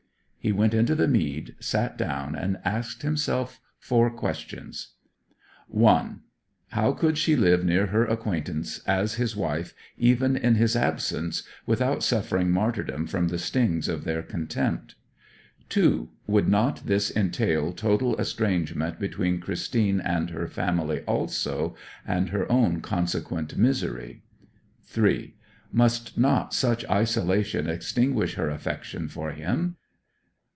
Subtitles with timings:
[0.43, 4.95] He went into the mead, sat down, and asked himself four questions:
[5.67, 6.21] 1.
[6.69, 12.01] How could she live near her acquaintance as his wife, even in his absence, without
[12.01, 14.95] suffering martyrdom from the stings of their contempt?
[15.69, 16.09] 2.
[16.25, 22.81] Would not this entail total estrangement between Christine and her family also, and her own
[22.81, 24.23] consequent misery?
[24.85, 25.35] 3.
[25.71, 29.75] Must not such isolation extinguish her affection for him?